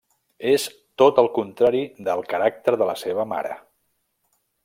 És 0.51 0.63
tot 1.01 1.21
el 1.23 1.29
contrari 1.35 1.83
del 2.09 2.25
caràcter 2.33 2.75
de 2.83 2.87
la 2.93 2.97
seva 3.05 3.27
mare. 3.35 3.55